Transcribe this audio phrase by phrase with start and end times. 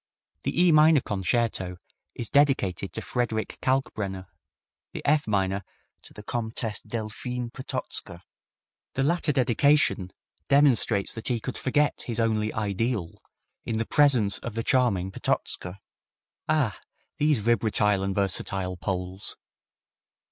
[0.45, 1.77] The E minor Concerto
[2.15, 4.25] is dedicated to Frederick Kalkbrenner,
[4.93, 5.63] the F minor
[6.01, 8.23] to the Comtesse Deiphine Potocka.
[8.95, 10.09] The latter dedication
[10.47, 13.21] demonstrates that he could forget his only "ideal"
[13.63, 15.79] in the presence of the charming Potocka!
[16.49, 16.79] Ah!
[17.19, 19.37] these vibratile and versatile Poles!